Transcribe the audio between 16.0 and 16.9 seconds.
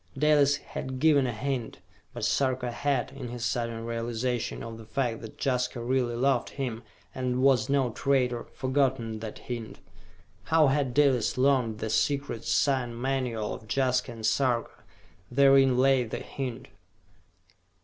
the hint.